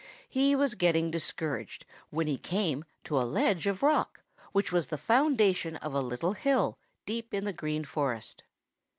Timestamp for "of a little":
5.75-6.33